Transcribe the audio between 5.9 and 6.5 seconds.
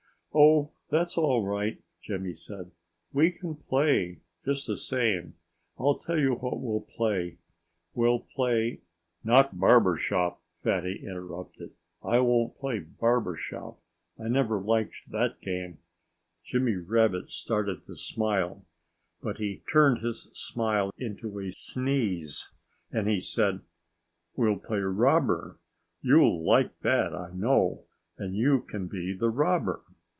tell you